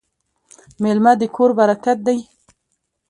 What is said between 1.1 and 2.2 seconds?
د کور برکت دی.